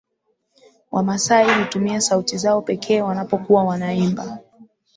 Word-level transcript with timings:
Wamasai 0.91 1.59
hutumia 1.59 2.01
sauti 2.01 2.37
zao 2.37 2.61
pekee 2.61 3.01
wanapokuwa 3.01 3.63
wanaimba 3.63 4.37